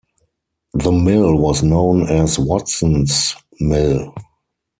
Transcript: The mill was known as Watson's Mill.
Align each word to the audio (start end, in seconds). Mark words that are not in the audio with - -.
The 0.73 0.91
mill 0.91 1.35
was 1.37 1.61
known 1.61 2.07
as 2.09 2.39
Watson's 2.39 3.35
Mill. 3.59 4.11